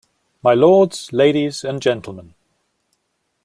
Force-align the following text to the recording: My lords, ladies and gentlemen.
My 0.41 0.55
lords, 0.55 1.13
ladies 1.13 1.63
and 1.63 1.79
gentlemen. 1.79 2.33